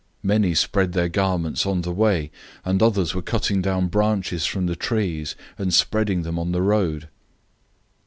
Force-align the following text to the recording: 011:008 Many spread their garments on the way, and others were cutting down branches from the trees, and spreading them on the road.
011:008 0.23 0.23
Many 0.23 0.55
spread 0.55 0.93
their 0.93 1.09
garments 1.09 1.63
on 1.67 1.81
the 1.83 1.91
way, 1.93 2.31
and 2.65 2.81
others 2.81 3.13
were 3.13 3.21
cutting 3.21 3.61
down 3.61 3.87
branches 3.87 4.47
from 4.47 4.65
the 4.65 4.75
trees, 4.75 5.35
and 5.59 5.71
spreading 5.71 6.23
them 6.23 6.39
on 6.39 6.51
the 6.51 6.63
road. 6.63 7.07